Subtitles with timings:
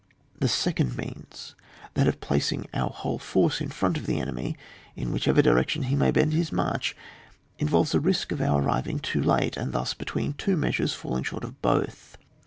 [0.39, 1.53] The second means^
[1.93, 4.57] that of placing our whole force in front of the enemy,
[4.95, 6.95] in whichever direction he may bond his march,
[7.59, 11.43] involves a risk of our arriving too late, and thus between two measures, falling short
[11.43, 12.17] of both.